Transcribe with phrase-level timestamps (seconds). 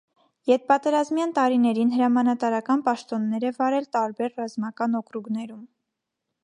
[0.51, 5.63] Ետպատերազմյան տարիներին հրամանատարական պաշտոններ է վարել տարբեր ռազմական օկրուգներում։